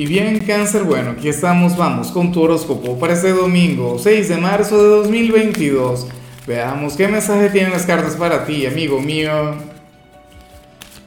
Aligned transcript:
Y 0.00 0.06
bien, 0.06 0.38
cáncer, 0.38 0.84
bueno, 0.84 1.10
aquí 1.10 1.28
estamos, 1.28 1.76
vamos 1.76 2.10
con 2.10 2.32
tu 2.32 2.40
horóscopo 2.40 2.98
para 2.98 3.12
este 3.12 3.34
domingo, 3.34 3.98
6 3.98 4.30
de 4.30 4.38
marzo 4.38 4.82
de 4.82 4.88
2022. 4.88 6.06
Veamos 6.46 6.94
qué 6.94 7.06
mensaje 7.06 7.50
tienen 7.50 7.70
las 7.70 7.84
cartas 7.84 8.16
para 8.16 8.46
ti, 8.46 8.64
amigo 8.64 8.98
mío. 8.98 9.56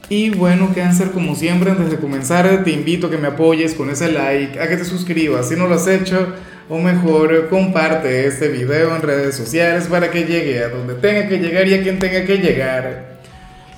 Y 0.08 0.30
bueno, 0.30 0.70
cáncer, 0.72 1.10
como 1.10 1.34
siempre, 1.34 1.72
antes 1.72 1.90
de 1.90 1.96
comenzar, 1.96 2.62
te 2.62 2.70
invito 2.70 3.08
a 3.08 3.10
que 3.10 3.18
me 3.18 3.26
apoyes 3.26 3.74
con 3.74 3.90
ese 3.90 4.12
like, 4.12 4.60
a 4.60 4.68
que 4.68 4.76
te 4.76 4.84
suscribas 4.84 5.48
si 5.48 5.56
no 5.56 5.66
lo 5.66 5.74
has 5.74 5.88
hecho, 5.88 6.28
o 6.68 6.78
mejor, 6.78 7.48
comparte 7.48 8.28
este 8.28 8.46
video 8.46 8.94
en 8.94 9.02
redes 9.02 9.34
sociales 9.34 9.88
para 9.88 10.12
que 10.12 10.22
llegue 10.22 10.62
a 10.62 10.68
donde 10.68 10.94
tenga 10.94 11.26
que 11.26 11.38
llegar 11.38 11.66
y 11.66 11.74
a 11.74 11.82
quien 11.82 11.98
tenga 11.98 12.24
que 12.24 12.36
llegar. 12.36 13.16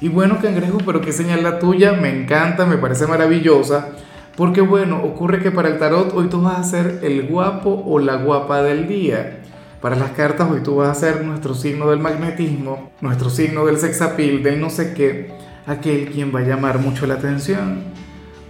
Y 0.03 0.09
bueno, 0.09 0.41
cangrejo, 0.43 0.77
pero 0.85 1.01
qué 1.01 1.11
señal 1.11 1.43
la 1.43 1.59
tuya, 1.59 1.93
me 1.93 2.11
encanta, 2.11 2.67
me 2.67 2.77
parece 2.77 3.07
maravillosa. 3.07 3.97
Porque 4.37 4.61
bueno, 4.61 5.03
ocurre 5.03 5.43
que 5.43 5.51
para 5.51 5.69
el 5.69 5.79
tarot 5.79 6.13
hoy 6.15 6.29
tú 6.29 6.43
vas 6.43 6.59
a 6.59 6.65
ser 6.65 7.01
el 7.03 7.27
guapo 7.27 7.83
o 7.87 7.99
la 7.99 8.17
guapa 8.17 8.63
del 8.63 8.87
día. 8.87 9.39
Para 9.81 9.97
las 9.97 10.11
cartas 10.11 10.51
hoy 10.51 10.61
tú 10.61 10.77
vas 10.77 10.91
a 10.91 11.01
ser 11.01 11.25
nuestro 11.25 11.55
signo 11.55 11.89
del 11.89 12.01
magnetismo, 12.01 12.91
nuestro 13.01 13.31
signo 13.31 13.65
del 13.65 13.79
sexapil, 13.79 14.43
del 14.43 14.61
no 14.61 14.69
sé 14.69 14.93
qué, 14.93 15.33
aquel 15.67 16.11
quien 16.11 16.35
va 16.35 16.41
a 16.41 16.43
llamar 16.43 16.79
mucho 16.81 17.07
la 17.07 17.15
atención. 17.15 17.85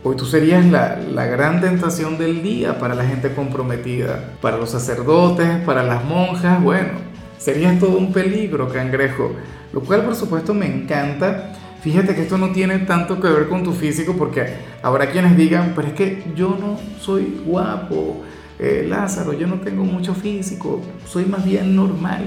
Hoy 0.02 0.16
tú 0.16 0.24
serías 0.24 0.66
la, 0.66 0.96
la 0.96 1.26
gran 1.26 1.60
tentación 1.60 2.18
del 2.18 2.42
día 2.42 2.78
para 2.78 2.94
la 2.96 3.04
gente 3.04 3.32
comprometida, 3.32 4.32
para 4.40 4.56
los 4.56 4.70
sacerdotes, 4.70 5.48
para 5.64 5.84
las 5.84 6.04
monjas, 6.04 6.62
bueno, 6.62 6.92
serías 7.38 7.78
todo 7.78 7.96
un 7.96 8.12
peligro, 8.12 8.68
cangrejo. 8.68 9.32
Lo 9.76 9.82
cual 9.82 10.04
por 10.04 10.16
supuesto 10.16 10.54
me 10.54 10.66
encanta 10.66 11.52
Fíjate 11.82 12.16
que 12.16 12.22
esto 12.22 12.36
no 12.36 12.50
tiene 12.50 12.80
tanto 12.80 13.20
que 13.20 13.28
ver 13.28 13.48
con 13.48 13.62
tu 13.62 13.72
físico 13.72 14.14
porque 14.18 14.44
habrá 14.82 15.08
quienes 15.10 15.36
digan, 15.36 15.72
pero 15.76 15.86
es 15.86 15.94
que 15.94 16.24
yo 16.34 16.56
no 16.60 16.80
soy 16.98 17.40
guapo, 17.46 18.22
eh, 18.58 18.84
Lázaro, 18.88 19.34
yo 19.34 19.46
no 19.46 19.60
tengo 19.60 19.84
mucho 19.84 20.12
físico, 20.12 20.80
soy 21.04 21.26
más 21.26 21.44
bien 21.44 21.76
normal. 21.76 22.24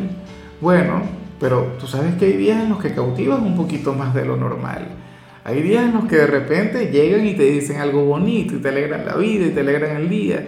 Bueno, 0.62 1.02
pero 1.42 1.74
tú 1.78 1.88
sabes 1.88 2.16
que 2.16 2.28
hay 2.28 2.38
días 2.38 2.64
en 2.64 2.70
los 2.70 2.80
que 2.80 2.94
cautivas 2.94 3.42
un 3.42 3.58
poquito 3.58 3.94
más 3.94 4.14
de 4.14 4.24
lo 4.24 4.38
normal. 4.38 4.88
Hay 5.44 5.62
días 5.62 5.84
en 5.84 5.94
los 5.94 6.06
que 6.06 6.16
de 6.16 6.28
repente 6.28 6.90
llegan 6.90 7.26
y 7.26 7.34
te 7.34 7.44
dicen 7.44 7.82
algo 7.82 8.06
bonito 8.06 8.56
y 8.56 8.60
te 8.60 8.70
alegran 8.70 9.06
la 9.06 9.16
vida 9.16 9.48
y 9.48 9.50
te 9.50 9.60
alegran 9.60 9.98
el 9.98 10.08
día. 10.08 10.48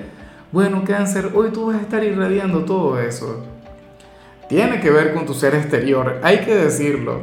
Bueno, 0.53 0.85
cáncer, 0.85 1.31
hoy 1.33 1.49
tú 1.51 1.65
vas 1.65 1.79
a 1.79 1.81
estar 1.81 2.01
irradiando 2.01 2.63
todo 2.63 2.97
eso. 2.97 3.43
Tiene 4.51 4.81
que 4.81 4.91
ver 4.91 5.13
con 5.13 5.25
tu 5.25 5.33
ser 5.33 5.55
exterior, 5.55 6.19
hay 6.21 6.39
que 6.39 6.53
decirlo. 6.53 7.21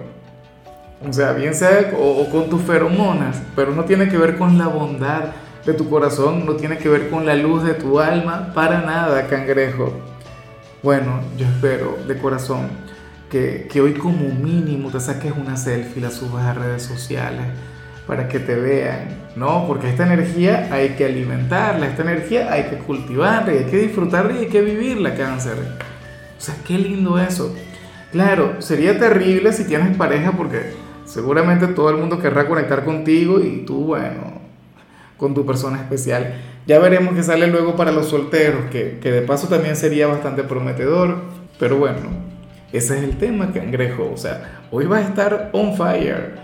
O 1.06 1.12
sea, 1.12 1.32
bien 1.32 1.54
sea 1.54 1.92
o, 1.94 2.26
con 2.30 2.48
tus 2.48 2.62
feromonas, 2.62 3.42
pero 3.54 3.72
no 3.72 3.84
tiene 3.84 4.08
que 4.08 4.16
ver 4.16 4.38
con 4.38 4.56
la 4.56 4.66
bondad 4.68 5.24
de 5.66 5.74
tu 5.74 5.90
corazón, 5.90 6.46
no 6.46 6.54
tiene 6.54 6.78
que 6.78 6.88
ver 6.88 7.10
con 7.10 7.26
la 7.26 7.34
luz 7.34 7.64
de 7.64 7.74
tu 7.74 8.00
alma, 8.00 8.54
para 8.54 8.80
nada, 8.80 9.26
cangrejo. 9.26 9.92
Bueno, 10.82 11.20
yo 11.36 11.44
espero 11.44 11.98
de 12.08 12.16
corazón 12.16 12.70
que, 13.30 13.68
que 13.70 13.82
hoy 13.82 13.92
como 13.92 14.30
mínimo 14.30 14.90
te 14.90 14.98
saques 14.98 15.34
una 15.36 15.58
selfie 15.58 16.00
la 16.00 16.10
subas 16.10 16.46
a 16.46 16.54
redes 16.54 16.82
sociales 16.82 17.44
para 18.06 18.26
que 18.26 18.38
te 18.38 18.54
vean, 18.54 19.08
¿no? 19.36 19.66
Porque 19.66 19.90
esta 19.90 20.06
energía 20.06 20.70
hay 20.72 20.94
que 20.96 21.04
alimentarla, 21.04 21.88
esta 21.88 22.04
energía 22.04 22.50
hay 22.50 22.70
que 22.70 22.78
cultivarla, 22.78 23.52
hay 23.52 23.64
que 23.64 23.76
disfrutarla 23.76 24.32
y 24.32 24.38
hay 24.44 24.48
que 24.48 24.62
vivirla, 24.62 25.14
cáncer. 25.14 25.58
O 26.38 26.40
sea, 26.40 26.54
qué 26.66 26.78
lindo 26.78 27.18
eso. 27.18 27.54
Claro, 28.12 28.62
sería 28.62 28.98
terrible 28.98 29.52
si 29.52 29.64
tienes 29.64 29.96
pareja 29.96 30.32
porque 30.32 30.72
Seguramente 31.08 31.68
todo 31.68 31.88
el 31.88 31.96
mundo 31.96 32.18
querrá 32.18 32.46
conectar 32.46 32.84
contigo 32.84 33.40
y 33.40 33.64
tú, 33.64 33.86
bueno, 33.86 34.42
con 35.16 35.32
tu 35.32 35.46
persona 35.46 35.78
especial. 35.78 36.34
Ya 36.66 36.78
veremos 36.80 37.14
qué 37.14 37.22
sale 37.22 37.46
luego 37.46 37.76
para 37.76 37.92
los 37.92 38.08
solteros, 38.08 38.66
que, 38.70 38.98
que 39.00 39.10
de 39.10 39.22
paso 39.22 39.48
también 39.48 39.74
sería 39.74 40.06
bastante 40.06 40.42
prometedor. 40.44 41.22
Pero 41.58 41.78
bueno, 41.78 41.96
ese 42.74 42.98
es 42.98 43.04
el 43.04 43.16
tema, 43.16 43.52
cangrejo. 43.54 44.10
O 44.12 44.18
sea, 44.18 44.60
hoy 44.70 44.84
va 44.84 44.98
a 44.98 45.00
estar 45.00 45.48
on 45.52 45.74
fire. 45.78 46.34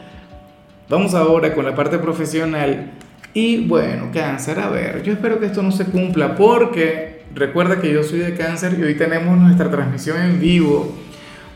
Vamos 0.89 1.15
ahora 1.15 1.55
con 1.55 1.67
la 1.67 1.75
parte 1.75 1.99
profesional. 1.99 2.93
Y 3.35 3.67
bueno, 3.67 4.09
cáncer, 4.15 4.61
a 4.61 4.71
ver, 4.71 5.03
yo 5.03 5.13
espero 5.13 5.39
que 5.41 5.47
esto 5.47 5.63
no 5.63 5.73
se 5.73 5.85
cumpla 5.85 6.37
porque 6.37 7.14
recuerda 7.35 7.81
que 7.81 7.93
yo 7.93 8.03
soy 8.03 8.21
de 8.21 8.35
cáncer 8.35 8.77
y 8.79 8.83
hoy 8.83 8.95
tenemos 8.95 9.37
nuestra 9.39 9.71
transmisión 9.71 10.21
en 10.21 10.41
vivo 10.41 10.95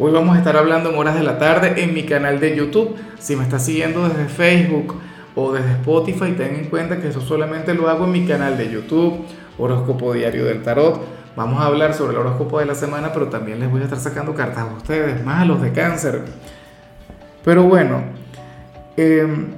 Hoy 0.01 0.13
vamos 0.13 0.37
a 0.37 0.39
estar 0.39 0.57
hablando 0.57 0.91
en 0.91 0.97
horas 0.97 1.17
de 1.17 1.25
la 1.25 1.41
tarde 1.41 1.83
en 1.83 1.93
mi 1.93 2.05
canal 2.05 2.39
de 2.39 2.55
YouTube. 2.55 2.95
Si 3.19 3.35
me 3.35 3.43
estás 3.43 3.65
siguiendo 3.65 4.09
desde 4.09 4.27
Facebook 4.27 4.95
o 5.35 5.53
desde 5.53 5.73
Spotify, 5.73 6.35
ten 6.37 6.55
en 6.55 6.67
cuenta 6.67 7.01
que 7.01 7.09
eso 7.09 7.21
solamente 7.21 7.75
lo 7.75 7.89
hago 7.89 8.05
en 8.05 8.13
mi 8.13 8.25
canal 8.25 8.57
de 8.57 8.71
YouTube, 8.71 9.25
Horóscopo 9.59 10.13
Diario 10.13 10.45
del 10.45 10.63
Tarot. 10.63 11.01
Vamos 11.35 11.61
a 11.61 11.67
hablar 11.67 11.95
sobre 11.95 12.13
el 12.13 12.19
horóscopo 12.21 12.61
de 12.61 12.67
la 12.67 12.77
semana, 12.77 13.13
pero 13.13 13.27
también 13.27 13.59
les 13.59 13.69
voy 13.69 13.81
a 13.81 13.85
estar 13.85 13.99
sacando 13.99 14.35
cartas 14.35 14.59
a 14.59 14.67
ustedes, 14.67 15.25
más 15.25 15.43
a 15.43 15.47
los 15.47 15.61
de 15.61 15.73
cáncer. 15.73 16.23
Pero 17.45 17.65
bueno, 17.65 18.05
em, 18.97 19.49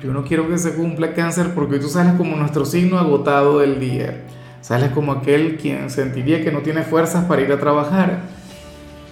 yo 0.00 0.14
no 0.14 0.24
quiero 0.24 0.48
que 0.48 0.56
se 0.56 0.72
cumpla 0.72 1.12
cáncer 1.12 1.52
porque 1.54 1.78
tú 1.78 1.88
sales 1.88 2.14
como 2.14 2.36
nuestro 2.36 2.64
signo 2.64 2.98
agotado 2.98 3.58
del 3.58 3.78
día. 3.78 4.22
Sales 4.66 4.90
como 4.90 5.12
aquel 5.12 5.58
quien 5.58 5.90
sentiría 5.90 6.42
que 6.42 6.50
no 6.50 6.60
tiene 6.60 6.82
fuerzas 6.82 7.24
para 7.26 7.42
ir 7.42 7.52
a 7.52 7.60
trabajar 7.60 8.22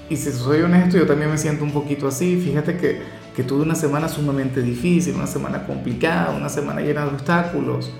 y 0.08 0.16
si 0.16 0.30
soy 0.32 0.60
honesto, 0.60 0.98
yo 0.98 1.06
también 1.06 1.30
me 1.30 1.38
siento 1.38 1.64
un 1.64 1.72
poquito 1.72 2.08
así. 2.08 2.40
Fíjate 2.40 2.76
que, 2.76 3.00
que 3.34 3.42
tuve 3.42 3.62
una 3.62 3.74
semana 3.74 4.08
sumamente 4.08 4.60
difícil, 4.60 5.14
una 5.14 5.26
semana 5.26 5.66
complicada, 5.66 6.30
una 6.36 6.48
semana 6.48 6.82
llena 6.82 7.06
de 7.06 7.08
obstáculos. 7.08 7.90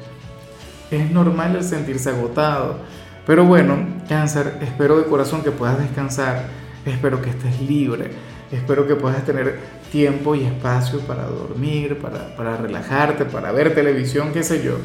Es 0.90 1.10
normal 1.10 1.56
el 1.56 1.64
sentirse 1.64 2.10
agotado. 2.10 2.78
Pero 3.26 3.44
bueno, 3.46 3.78
cáncer, 4.06 4.58
espero 4.60 4.98
de 4.98 5.04
corazón 5.04 5.42
que 5.42 5.50
puedas 5.50 5.78
descansar. 5.78 6.48
Espero 6.84 7.22
que 7.22 7.30
estés 7.30 7.58
libre. 7.62 8.10
Espero 8.52 8.86
que 8.86 8.96
puedas 8.96 9.24
tener 9.24 9.58
tiempo 9.90 10.34
y 10.34 10.44
espacio 10.44 11.00
para 11.00 11.24
dormir, 11.24 11.98
para, 11.98 12.36
para 12.36 12.58
relajarte, 12.58 13.24
para 13.24 13.50
ver 13.50 13.74
televisión, 13.74 14.30
qué 14.34 14.42
sé 14.42 14.62
yo. 14.62 14.76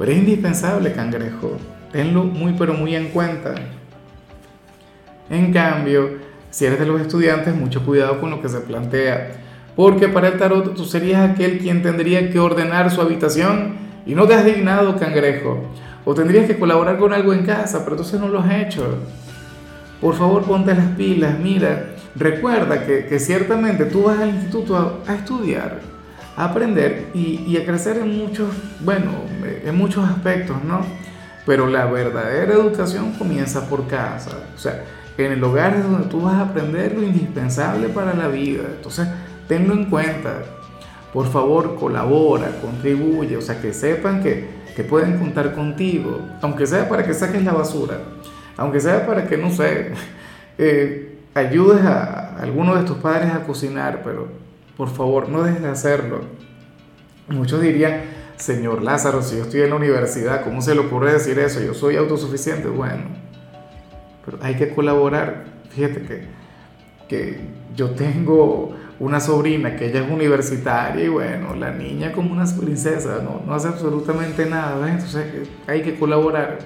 Pero 0.00 0.12
es 0.12 0.18
indispensable, 0.18 0.94
cangrejo. 0.94 1.58
Tenlo 1.92 2.24
muy 2.24 2.54
pero 2.54 2.72
muy 2.72 2.96
en 2.96 3.10
cuenta. 3.10 3.54
En 5.28 5.52
cambio, 5.52 6.12
si 6.50 6.64
eres 6.64 6.80
de 6.80 6.86
los 6.86 7.02
estudiantes, 7.02 7.54
mucho 7.54 7.84
cuidado 7.84 8.18
con 8.18 8.30
lo 8.30 8.40
que 8.40 8.48
se 8.48 8.60
plantea, 8.60 9.32
porque 9.76 10.08
para 10.08 10.28
el 10.28 10.38
tarot 10.38 10.74
tú 10.74 10.86
serías 10.86 11.30
aquel 11.30 11.58
quien 11.58 11.82
tendría 11.82 12.30
que 12.30 12.38
ordenar 12.40 12.90
su 12.90 13.02
habitación 13.02 13.74
y 14.06 14.14
no 14.14 14.26
te 14.26 14.32
has 14.32 14.44
dignado, 14.44 14.98
cangrejo. 14.98 15.66
O 16.06 16.14
tendrías 16.14 16.46
que 16.46 16.58
colaborar 16.58 16.98
con 16.98 17.12
algo 17.12 17.34
en 17.34 17.44
casa, 17.44 17.80
pero 17.80 17.92
entonces 17.92 18.18
no 18.18 18.28
lo 18.28 18.40
has 18.40 18.52
hecho. 18.54 18.96
Por 20.00 20.14
favor, 20.14 20.44
ponte 20.44 20.74
las 20.74 20.88
pilas, 20.96 21.38
mira, 21.38 21.90
recuerda 22.16 22.86
que, 22.86 23.18
ciertamente 23.18 23.84
tú 23.84 24.04
vas 24.04 24.18
al 24.18 24.30
instituto 24.30 25.02
a, 25.06 25.14
estudiar, 25.14 25.80
aprender 26.36 27.08
y, 27.14 27.44
y, 27.46 27.56
a 27.56 27.64
crecer 27.64 27.98
en 27.98 28.16
muchos, 28.16 28.48
bueno, 28.80 29.10
en 29.64 29.76
muchos 29.76 30.08
aspectos, 30.08 30.62
¿no? 30.64 30.80
Pero 31.46 31.66
la 31.66 31.86
verdadera 31.86 32.54
educación 32.54 33.12
comienza 33.12 33.68
por 33.68 33.86
casa. 33.86 34.30
O 34.54 34.58
sea, 34.58 34.84
en 35.18 35.32
el 35.32 35.44
hogar 35.44 35.74
es 35.74 35.82
donde 35.82 36.08
tú 36.08 36.22
vas 36.22 36.34
a 36.34 36.42
aprender 36.42 36.94
lo 36.94 37.02
indispensable 37.02 37.88
para 37.88 38.14
la 38.14 38.28
vida. 38.28 38.62
Entonces, 38.76 39.08
tenlo 39.48 39.74
en 39.74 39.86
cuenta. 39.86 40.42
Por 41.12 41.26
favor, 41.26 41.76
colabora, 41.76 42.50
contribuye, 42.60 43.36
o 43.36 43.42
sea, 43.42 43.60
que 43.60 43.72
sepan 43.72 44.22
que, 44.22 44.48
que 44.76 44.84
pueden 44.84 45.18
contar 45.18 45.54
contigo, 45.54 46.20
aunque 46.40 46.66
sea 46.66 46.88
para 46.88 47.04
que 47.04 47.12
saques 47.14 47.44
la 47.44 47.52
basura, 47.52 47.98
aunque 48.56 48.78
sea 48.78 49.04
para 49.06 49.26
que, 49.26 49.36
no 49.36 49.50
sé, 49.50 49.90
eh, 50.58 51.18
ayudes 51.34 51.84
a 51.84 52.36
alguno 52.36 52.76
de 52.76 52.84
tus 52.84 52.98
padres 52.98 53.32
a 53.32 53.42
cocinar, 53.42 54.02
pero 54.04 54.28
por 54.80 54.88
favor, 54.88 55.28
no 55.28 55.42
dejes 55.42 55.60
de 55.60 55.68
hacerlo. 55.68 56.20
Muchos 57.28 57.60
dirían, 57.60 58.00
señor 58.36 58.80
Lázaro, 58.80 59.22
si 59.22 59.36
yo 59.36 59.42
estoy 59.42 59.60
en 59.60 59.68
la 59.68 59.76
universidad, 59.76 60.42
¿cómo 60.42 60.62
se 60.62 60.74
le 60.74 60.80
ocurre 60.80 61.12
decir 61.12 61.38
eso? 61.38 61.60
Yo 61.60 61.74
soy 61.74 61.96
autosuficiente. 61.96 62.66
Bueno, 62.68 63.02
pero 64.24 64.38
hay 64.40 64.54
que 64.54 64.70
colaborar. 64.74 65.44
Fíjate 65.68 66.00
que, 66.00 66.22
que 67.10 67.40
yo 67.76 67.90
tengo 67.90 68.74
una 68.98 69.20
sobrina 69.20 69.76
que 69.76 69.88
ella 69.88 70.00
es 70.00 70.10
universitaria 70.10 71.04
y 71.04 71.08
bueno, 71.08 71.54
la 71.54 71.72
niña 71.72 72.12
como 72.12 72.32
una 72.32 72.46
princesa, 72.46 73.20
no, 73.22 73.42
no 73.46 73.52
hace 73.52 73.68
absolutamente 73.68 74.46
nada, 74.46 74.90
entonces 74.90 75.46
hay 75.66 75.82
que 75.82 75.98
colaborar. 75.98 76.56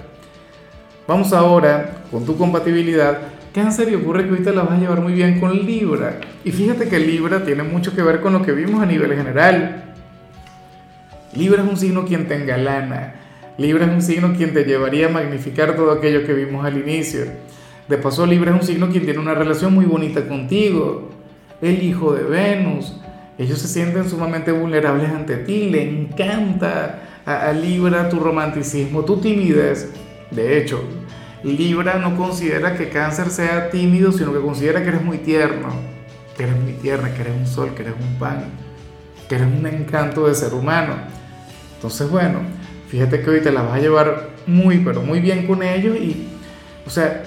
Vamos 1.05 1.33
ahora 1.33 2.05
con 2.09 2.25
tu 2.25 2.37
compatibilidad. 2.37 3.34
¿Qué 3.55 3.61
en 3.61 3.71
serio 3.71 3.99
ocurre 3.99 4.25
que 4.25 4.31
ahorita 4.31 4.51
la 4.51 4.63
vas 4.63 4.73
a 4.73 4.81
llevar 4.81 4.99
muy 4.99 5.13
bien 5.13 5.39
con 5.39 5.57
Libra? 5.65 6.19
Y 6.43 6.51
fíjate 6.51 6.89
que 6.89 6.99
Libra 6.99 7.45
tiene 7.45 7.63
mucho 7.63 7.95
que 7.95 8.03
ver 8.03 8.19
con 8.19 8.33
lo 8.33 8.41
que 8.41 8.51
vimos 8.51 8.83
a 8.83 8.85
nivel 8.85 9.15
general. 9.15 9.93
Libra 11.33 11.63
es 11.63 11.69
un 11.69 11.77
signo 11.77 12.03
quien 12.03 12.27
tenga 12.27 12.57
lana 12.57 13.15
Libra 13.57 13.85
es 13.85 13.93
un 13.93 14.01
signo 14.01 14.33
quien 14.35 14.53
te 14.53 14.65
llevaría 14.65 15.05
a 15.05 15.09
magnificar 15.09 15.77
todo 15.77 15.91
aquello 15.91 16.25
que 16.25 16.33
vimos 16.33 16.65
al 16.65 16.77
inicio. 16.77 17.27
De 17.87 17.97
paso, 17.97 18.25
Libra 18.25 18.53
es 18.53 18.59
un 18.59 18.67
signo 18.67 18.89
quien 18.89 19.05
tiene 19.05 19.19
una 19.19 19.33
relación 19.33 19.73
muy 19.73 19.85
bonita 19.85 20.27
contigo. 20.27 21.11
El 21.61 21.81
hijo 21.81 22.13
de 22.13 22.23
Venus. 22.23 22.99
Ellos 23.37 23.59
se 23.59 23.69
sienten 23.69 24.09
sumamente 24.09 24.51
vulnerables 24.51 25.09
ante 25.11 25.37
ti. 25.37 25.69
Le 25.69 25.81
encanta 25.81 27.21
a, 27.25 27.47
a 27.47 27.53
Libra 27.53 28.09
tu 28.09 28.19
romanticismo, 28.19 29.05
tu 29.05 29.15
timidez. 29.21 29.93
De 30.29 30.57
hecho, 30.57 30.83
Libra 31.45 31.99
no 31.99 32.17
considera 32.17 32.75
que 32.75 32.89
cáncer 32.89 33.29
sea 33.29 33.69
tímido, 33.69 34.11
sino 34.11 34.33
que 34.33 34.39
considera 34.39 34.81
que 34.81 34.89
eres 34.89 35.03
muy 35.03 35.19
tierno, 35.19 35.69
que 36.35 36.43
eres 36.43 36.59
muy 36.59 36.73
tierna, 36.73 37.13
que 37.13 37.21
eres 37.21 37.35
un 37.37 37.45
sol, 37.45 37.71
que 37.75 37.83
eres 37.83 37.93
un 37.99 38.17
pan, 38.17 38.45
que 39.29 39.35
eres 39.35 39.47
un 39.47 39.65
encanto 39.67 40.27
de 40.27 40.33
ser 40.33 40.55
humano. 40.55 40.95
Entonces, 41.75 42.09
bueno, 42.09 42.39
fíjate 42.89 43.21
que 43.21 43.29
hoy 43.29 43.41
te 43.41 43.51
la 43.51 43.61
vas 43.61 43.73
a 43.73 43.79
llevar 43.79 44.29
muy, 44.47 44.79
pero 44.79 45.03
muy 45.03 45.19
bien 45.19 45.45
con 45.45 45.61
ellos 45.61 45.95
y, 45.97 46.27
o 46.85 46.89
sea, 46.89 47.23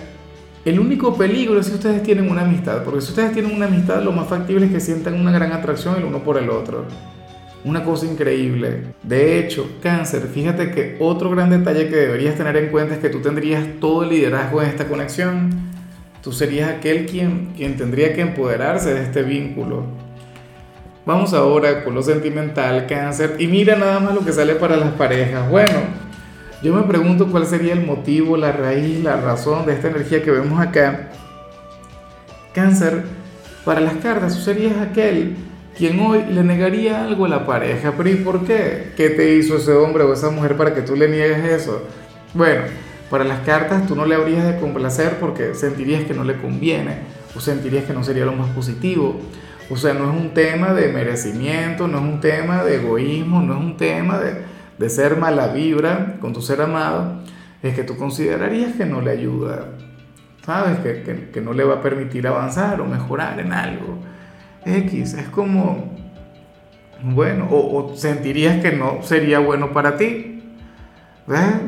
el 0.64 0.80
único 0.80 1.16
peligro 1.16 1.60
es 1.60 1.66
si 1.66 1.74
ustedes 1.74 2.02
tienen 2.02 2.28
una 2.28 2.42
amistad, 2.42 2.82
porque 2.82 3.00
si 3.00 3.10
ustedes 3.10 3.32
tienen 3.32 3.54
una 3.54 3.66
amistad, 3.66 4.02
lo 4.02 4.10
más 4.10 4.26
factible 4.26 4.66
es 4.66 4.72
que 4.72 4.80
sientan 4.80 5.14
una 5.14 5.30
gran 5.30 5.52
atracción 5.52 5.96
el 5.96 6.04
uno 6.04 6.24
por 6.24 6.38
el 6.38 6.50
otro. 6.50 6.86
Una 7.68 7.84
cosa 7.84 8.06
increíble. 8.06 8.94
De 9.02 9.38
hecho, 9.38 9.72
cáncer, 9.82 10.22
fíjate 10.22 10.70
que 10.70 10.96
otro 11.00 11.28
gran 11.28 11.50
detalle 11.50 11.90
que 11.90 11.96
deberías 11.96 12.34
tener 12.34 12.56
en 12.56 12.70
cuenta 12.70 12.94
es 12.94 13.00
que 13.00 13.10
tú 13.10 13.20
tendrías 13.20 13.62
todo 13.78 14.04
el 14.04 14.08
liderazgo 14.08 14.62
en 14.62 14.68
esta 14.68 14.88
conexión. 14.88 15.50
Tú 16.22 16.32
serías 16.32 16.70
aquel 16.70 17.04
quien, 17.04 17.52
quien 17.54 17.76
tendría 17.76 18.14
que 18.14 18.22
empoderarse 18.22 18.94
de 18.94 19.02
este 19.02 19.22
vínculo. 19.22 19.84
Vamos 21.04 21.34
ahora 21.34 21.84
con 21.84 21.94
lo 21.94 22.02
sentimental, 22.02 22.86
cáncer. 22.86 23.36
Y 23.38 23.46
mira 23.48 23.76
nada 23.76 24.00
más 24.00 24.14
lo 24.14 24.24
que 24.24 24.32
sale 24.32 24.54
para 24.54 24.78
las 24.78 24.92
parejas. 24.92 25.50
Bueno, 25.50 25.78
yo 26.62 26.72
me 26.72 26.84
pregunto 26.84 27.26
cuál 27.26 27.44
sería 27.44 27.74
el 27.74 27.84
motivo, 27.84 28.38
la 28.38 28.50
raíz, 28.50 29.04
la 29.04 29.20
razón 29.20 29.66
de 29.66 29.74
esta 29.74 29.88
energía 29.88 30.22
que 30.22 30.30
vemos 30.30 30.58
acá. 30.58 31.10
Cáncer, 32.54 33.02
para 33.66 33.82
las 33.82 33.96
cartas, 33.96 34.36
tú 34.36 34.40
serías 34.40 34.78
aquel 34.78 35.36
quien 35.78 36.00
hoy 36.00 36.24
le 36.28 36.42
negaría 36.42 37.04
algo 37.04 37.24
a 37.24 37.28
la 37.28 37.46
pareja. 37.46 37.94
Pero 37.96 38.10
¿y 38.10 38.16
por 38.16 38.44
qué? 38.44 38.92
¿Qué 38.96 39.10
te 39.10 39.36
hizo 39.36 39.56
ese 39.56 39.72
hombre 39.72 40.02
o 40.02 40.12
esa 40.12 40.30
mujer 40.30 40.56
para 40.56 40.74
que 40.74 40.82
tú 40.82 40.96
le 40.96 41.08
niegues 41.08 41.44
eso? 41.44 41.84
Bueno, 42.34 42.62
para 43.08 43.24
las 43.24 43.40
cartas 43.40 43.86
tú 43.86 43.94
no 43.94 44.04
le 44.04 44.16
habrías 44.16 44.44
de 44.44 44.60
complacer 44.60 45.18
porque 45.20 45.54
sentirías 45.54 46.04
que 46.04 46.14
no 46.14 46.24
le 46.24 46.36
conviene 46.36 46.98
o 47.34 47.40
sentirías 47.40 47.84
que 47.84 47.92
no 47.92 48.02
sería 48.02 48.24
lo 48.24 48.32
más 48.32 48.50
positivo. 48.50 49.20
O 49.70 49.76
sea, 49.76 49.94
no 49.94 50.10
es 50.10 50.20
un 50.20 50.34
tema 50.34 50.74
de 50.74 50.88
merecimiento, 50.88 51.86
no 51.86 51.98
es 51.98 52.04
un 52.04 52.20
tema 52.20 52.64
de 52.64 52.76
egoísmo, 52.76 53.40
no 53.40 53.54
es 53.54 53.60
un 53.60 53.76
tema 53.76 54.18
de, 54.18 54.42
de 54.78 54.90
ser 54.90 55.16
mala 55.16 55.48
vibra 55.48 56.16
con 56.20 56.32
tu 56.32 56.42
ser 56.42 56.60
amado. 56.60 57.22
Es 57.62 57.74
que 57.74 57.84
tú 57.84 57.96
considerarías 57.96 58.74
que 58.74 58.84
no 58.84 59.00
le 59.00 59.12
ayuda, 59.12 59.66
¿sabes? 60.44 60.78
Que, 60.78 61.02
que, 61.02 61.30
que 61.30 61.40
no 61.40 61.52
le 61.52 61.64
va 61.64 61.76
a 61.76 61.82
permitir 61.82 62.26
avanzar 62.26 62.80
o 62.80 62.86
mejorar 62.86 63.38
en 63.38 63.52
algo. 63.52 63.98
X, 64.64 65.14
es 65.14 65.28
como, 65.28 65.92
bueno, 67.02 67.48
o, 67.50 67.94
sentirías 67.96 68.62
que 68.62 68.72
no 68.72 69.02
sería 69.02 69.38
bueno 69.38 69.72
para 69.72 69.96
ti. 69.96 70.34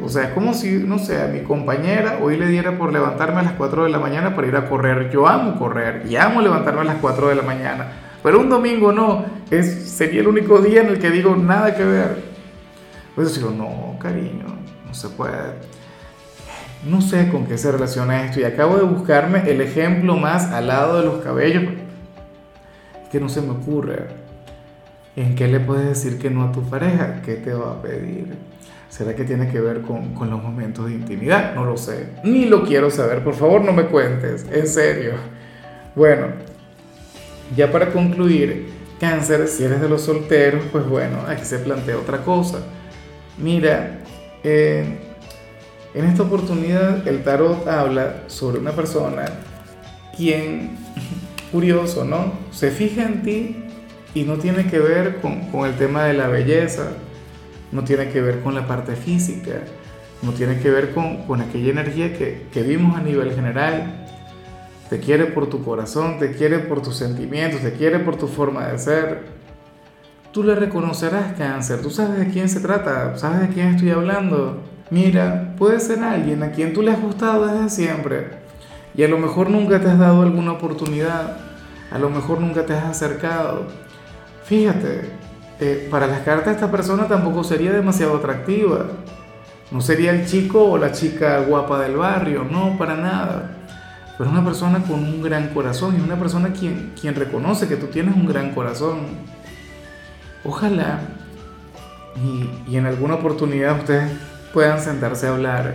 O 0.02 0.08
sea, 0.08 0.24
es 0.24 0.30
como 0.30 0.54
si, 0.54 0.72
no 0.72 0.98
sé, 0.98 1.20
a 1.20 1.26
mi 1.26 1.40
compañera 1.40 2.18
hoy 2.22 2.38
le 2.38 2.46
diera 2.46 2.78
por 2.78 2.92
levantarme 2.92 3.40
a 3.40 3.42
las 3.42 3.52
4 3.52 3.84
de 3.84 3.90
la 3.90 3.98
mañana 3.98 4.34
para 4.34 4.48
ir 4.48 4.56
a 4.56 4.68
correr. 4.68 5.10
Yo 5.10 5.28
amo 5.28 5.58
correr 5.58 6.04
y 6.08 6.16
amo 6.16 6.40
levantarme 6.40 6.80
a 6.80 6.84
las 6.84 6.96
4 6.96 7.28
de 7.28 7.34
la 7.34 7.42
mañana. 7.42 7.88
Pero 8.22 8.40
un 8.40 8.48
domingo 8.48 8.90
no, 8.92 9.24
es, 9.50 9.90
sería 9.90 10.22
el 10.22 10.28
único 10.28 10.60
día 10.60 10.80
en 10.80 10.88
el 10.88 10.98
que 10.98 11.10
digo 11.10 11.36
nada 11.36 11.74
que 11.74 11.84
ver. 11.84 12.22
Pues 13.14 13.34
digo, 13.34 13.50
no, 13.50 13.98
cariño, 13.98 14.46
no 14.86 14.94
se 14.94 15.08
puede. 15.10 15.54
No 16.86 17.02
sé 17.02 17.28
con 17.28 17.44
qué 17.46 17.58
se 17.58 17.70
relaciona 17.70 18.24
esto 18.24 18.40
y 18.40 18.44
acabo 18.44 18.78
de 18.78 18.84
buscarme 18.84 19.50
el 19.50 19.60
ejemplo 19.60 20.16
más 20.16 20.50
al 20.52 20.68
lado 20.68 20.98
de 20.98 21.04
los 21.04 21.22
cabellos 21.22 21.64
que 23.10 23.20
no 23.20 23.28
se 23.28 23.42
me 23.42 23.50
ocurre. 23.50 24.06
¿En 25.16 25.34
qué 25.34 25.48
le 25.48 25.60
puedes 25.60 25.88
decir 25.88 26.18
que 26.18 26.30
no 26.30 26.44
a 26.44 26.52
tu 26.52 26.62
pareja? 26.62 27.20
¿Qué 27.22 27.34
te 27.34 27.52
va 27.52 27.72
a 27.72 27.82
pedir? 27.82 28.34
¿Será 28.88 29.14
que 29.14 29.24
tiene 29.24 29.48
que 29.48 29.60
ver 29.60 29.82
con, 29.82 30.14
con, 30.14 30.30
los 30.30 30.42
momentos 30.42 30.86
de 30.86 30.94
intimidad? 30.94 31.54
No 31.54 31.64
lo 31.64 31.76
sé. 31.76 32.08
Ni 32.24 32.46
lo 32.46 32.64
quiero 32.64 32.90
saber. 32.90 33.22
Por 33.22 33.34
favor, 33.34 33.62
no 33.62 33.72
me 33.72 33.86
cuentes. 33.86 34.46
En 34.50 34.66
serio. 34.66 35.12
Bueno, 35.94 36.28
ya 37.56 37.70
para 37.70 37.92
concluir, 37.92 38.68
cáncer, 39.00 39.48
si 39.48 39.64
eres 39.64 39.80
de 39.80 39.88
los 39.88 40.02
solteros, 40.02 40.64
pues 40.70 40.86
bueno, 40.86 41.18
aquí 41.26 41.44
se 41.44 41.58
plantea 41.58 41.98
otra 41.98 42.18
cosa. 42.18 42.58
Mira, 43.38 43.98
eh, 44.44 44.98
en 45.94 46.04
esta 46.04 46.22
oportunidad 46.22 47.06
el 47.08 47.24
tarot 47.24 47.66
habla 47.66 48.22
sobre 48.28 48.58
una 48.58 48.72
persona 48.72 49.24
quien 50.16 50.76
curioso, 51.50 52.04
¿no? 52.04 52.32
Se 52.50 52.70
fija 52.70 53.02
en 53.02 53.22
ti 53.22 53.64
y 54.14 54.24
no 54.24 54.36
tiene 54.36 54.66
que 54.66 54.78
ver 54.78 55.20
con, 55.20 55.50
con, 55.50 55.68
el 55.68 55.76
tema 55.76 56.04
de 56.04 56.14
la 56.14 56.28
belleza, 56.28 56.92
no 57.72 57.84
tiene 57.84 58.08
que 58.08 58.20
ver 58.20 58.40
con 58.40 58.54
la 58.54 58.66
parte 58.66 58.96
física, 58.96 59.62
no 60.22 60.32
tiene 60.32 60.58
que 60.58 60.70
ver 60.70 60.92
con, 60.92 61.24
con 61.24 61.40
aquella 61.40 61.70
energía 61.70 62.16
que, 62.16 62.46
que 62.52 62.62
vimos 62.62 62.98
a 62.98 63.02
nivel 63.02 63.32
general. 63.34 64.06
Te 64.88 64.98
quiere 64.98 65.26
por 65.26 65.48
tu 65.48 65.62
corazón, 65.62 66.18
te 66.18 66.32
quiere 66.32 66.58
por 66.58 66.82
tus 66.82 66.96
sentimientos, 66.96 67.60
te 67.60 67.72
quiere 67.72 68.00
por 68.00 68.16
tu 68.16 68.26
forma 68.26 68.66
de 68.66 68.78
ser. 68.78 69.40
Tú 70.32 70.42
le 70.42 70.54
reconocerás 70.54 71.36
cáncer, 71.36 71.80
tú 71.80 71.90
sabes 71.90 72.18
de 72.18 72.28
quién 72.28 72.48
se 72.48 72.60
trata, 72.60 73.16
sabes 73.16 73.40
de 73.40 73.48
quién 73.54 73.68
estoy 73.68 73.90
hablando. 73.90 74.62
Mira, 74.90 75.54
puede 75.56 75.78
ser 75.78 76.00
alguien 76.00 76.42
a 76.42 76.50
quien 76.50 76.72
tú 76.72 76.82
le 76.82 76.90
has 76.90 77.00
gustado 77.00 77.46
desde 77.46 77.70
siempre, 77.70 78.39
y 78.94 79.02
a 79.02 79.08
lo 79.08 79.18
mejor 79.18 79.50
nunca 79.50 79.80
te 79.80 79.88
has 79.88 79.98
dado 79.98 80.22
alguna 80.22 80.52
oportunidad, 80.52 81.36
a 81.90 81.98
lo 81.98 82.10
mejor 82.10 82.40
nunca 82.40 82.66
te 82.66 82.74
has 82.74 82.84
acercado. 82.84 83.66
Fíjate, 84.44 85.10
eh, 85.60 85.88
para 85.90 86.06
las 86.06 86.20
cartas 86.20 86.54
esta 86.54 86.70
persona 86.70 87.06
tampoco 87.06 87.44
sería 87.44 87.72
demasiado 87.72 88.16
atractiva. 88.16 88.86
No 89.70 89.80
sería 89.80 90.10
el 90.10 90.26
chico 90.26 90.64
o 90.64 90.78
la 90.78 90.90
chica 90.90 91.40
guapa 91.40 91.80
del 91.80 91.96
barrio, 91.96 92.44
no, 92.50 92.76
para 92.76 92.96
nada. 92.96 93.58
Pero 94.18 94.30
una 94.30 94.44
persona 94.44 94.82
con 94.82 94.98
un 94.98 95.22
gran 95.22 95.48
corazón 95.48 95.96
y 95.96 96.00
una 96.00 96.16
persona 96.18 96.52
quien, 96.52 96.92
quien 97.00 97.14
reconoce 97.14 97.68
que 97.68 97.76
tú 97.76 97.86
tienes 97.86 98.16
un 98.16 98.26
gran 98.26 98.52
corazón. 98.52 98.98
Ojalá 100.44 101.00
y, 102.16 102.72
y 102.72 102.76
en 102.76 102.86
alguna 102.86 103.14
oportunidad 103.14 103.78
ustedes 103.78 104.10
puedan 104.52 104.80
sentarse 104.80 105.26
a 105.28 105.30
hablar. 105.30 105.74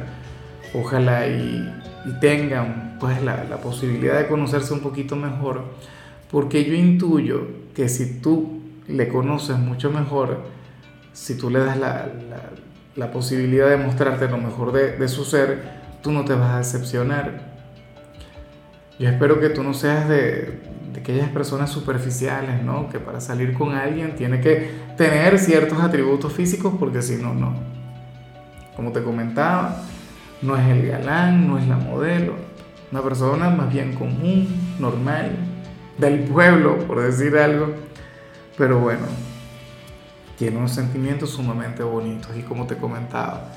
Ojalá 0.73 1.27
y, 1.27 1.73
y 2.05 2.19
tengan 2.19 2.84
pues 2.99 3.21
la, 3.23 3.57
posibilidad 3.57 4.19
de 4.19 4.27
conocerse 4.27 4.73
un 4.73 4.81
poquito 4.81 5.15
mejor, 5.15 5.63
porque 6.31 6.65
yo 6.65 6.73
intuyo 6.73 7.47
que 7.73 7.89
si 7.89 8.19
tú 8.19 8.61
le 8.87 9.07
conoces 9.07 9.57
mucho 9.57 9.91
mejor, 9.91 10.43
si 11.13 11.37
tú 11.37 11.49
le 11.49 11.59
das 11.59 11.77
la, 11.77 12.07
la, 12.29 12.49
la 12.95 13.11
posibilidad 13.11 13.69
de 13.69 13.77
mostrarte 13.77 14.27
lo 14.27 14.37
mejor 14.37 14.71
de, 14.71 14.97
de, 14.97 15.07
su 15.07 15.25
ser, 15.25 15.63
tú 16.01 16.11
no 16.11 16.25
te 16.25 16.33
vas 16.33 16.51
a 16.51 16.57
decepcionar. 16.57 17.55
Yo 18.99 19.09
espero 19.09 19.39
que 19.39 19.49
tú 19.49 19.63
no 19.63 19.73
seas 19.73 20.07
de, 20.07 20.59
de 20.93 20.99
aquellas 21.01 21.29
personas 21.29 21.69
superficiales, 21.69 22.63
¿no? 22.63 22.89
Que 22.89 22.99
para 22.99 23.19
salir 23.19 23.53
con 23.53 23.73
alguien 23.75 24.15
tiene 24.15 24.39
que 24.39 24.71
tener 24.97 25.37
ciertos 25.39 25.79
atributos 25.79 26.31
físicos 26.31 26.73
porque 26.79 27.01
si 27.01 27.17
no, 27.17 27.33
no. 27.33 27.53
Como 28.75 28.91
te 28.91 29.03
comentaba, 29.03 29.83
no 30.41 30.57
es 30.57 30.67
el 30.67 30.87
galán, 30.87 31.47
no 31.47 31.57
es 31.57 31.67
la 31.67 31.77
modelo, 31.77 32.35
una 32.91 33.01
persona 33.01 33.49
más 33.49 33.71
bien 33.71 33.93
común, 33.93 34.47
normal, 34.79 35.31
del 35.97 36.19
pueblo, 36.21 36.79
por 36.79 37.01
decir 37.01 37.37
algo, 37.37 37.73
pero 38.57 38.79
bueno, 38.79 39.03
tiene 40.37 40.57
unos 40.57 40.71
sentimientos 40.71 41.31
sumamente 41.31 41.83
bonitos 41.83 42.31
y 42.37 42.41
como 42.41 42.67
te 42.67 42.77
comentaba, 42.77 43.49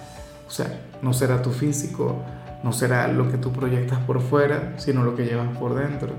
o 0.47 0.51
sea, 0.51 0.81
no 1.03 1.13
será 1.13 1.43
tu 1.43 1.51
físico, 1.51 2.23
no 2.63 2.73
será 2.73 3.09
lo 3.09 3.31
que 3.31 3.39
tú 3.39 3.53
proyectas 3.53 3.99
por 4.01 4.21
fuera, 4.21 4.75
sino 4.77 5.03
lo 5.05 5.15
que 5.15 5.25
llevas 5.25 5.57
por 5.57 5.75
dentro. 5.75 6.11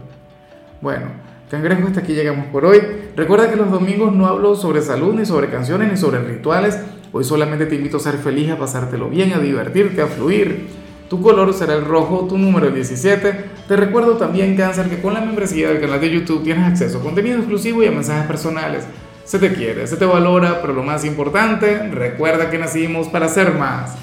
Bueno, 0.81 1.07
cangrejo, 1.49 1.87
hasta 1.87 2.01
aquí 2.01 2.13
llegamos 2.13 2.47
por 2.47 2.65
hoy. 2.65 2.81
Recuerda 3.15 3.49
que 3.49 3.55
los 3.55 3.71
domingos 3.71 4.13
no 4.13 4.27
hablo 4.27 4.55
sobre 4.55 4.81
salud, 4.81 5.13
ni 5.13 5.25
sobre 5.25 5.49
canciones, 5.49 5.91
ni 5.91 5.97
sobre 5.97 6.19
rituales 6.19 6.79
Hoy 7.11 7.23
solamente 7.23 7.65
te 7.65 7.75
invito 7.75 7.97
a 7.97 7.99
ser 7.99 8.15
feliz, 8.17 8.51
a 8.51 8.57
pasártelo 8.57 9.09
bien, 9.09 9.33
a 9.33 9.39
divertirte, 9.39 10.01
a 10.01 10.07
fluir. 10.07 10.67
Tu 11.09 11.19
color 11.21 11.51
será 11.55 11.73
el 11.73 11.85
rojo, 11.85 12.27
tu 12.29 12.37
número 12.37 12.67
es 12.67 12.75
17. 12.75 13.45
Te 13.67 13.75
recuerdo 13.75 14.17
también, 14.17 14.55
Cáncer, 14.55 14.89
que 14.89 15.01
con 15.01 15.15
la 15.15 15.21
membresía 15.21 15.69
del 15.69 15.81
canal 15.81 15.99
de 15.99 16.11
YouTube 16.11 16.43
tienes 16.43 16.67
acceso 16.67 16.99
a 16.99 17.01
contenido 17.01 17.37
exclusivo 17.37 17.83
y 17.83 17.87
a 17.87 17.91
mensajes 17.91 18.27
personales. 18.27 18.85
Se 19.25 19.39
te 19.39 19.51
quiere, 19.53 19.87
se 19.87 19.97
te 19.97 20.05
valora, 20.05 20.61
pero 20.61 20.73
lo 20.73 20.83
más 20.83 21.03
importante, 21.05 21.89
recuerda 21.89 22.51
que 22.51 22.59
nacimos 22.59 23.07
para 23.07 23.27
ser 23.27 23.55
más. 23.55 23.95